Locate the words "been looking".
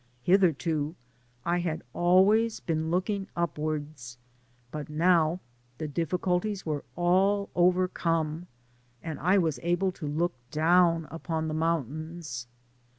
2.59-3.27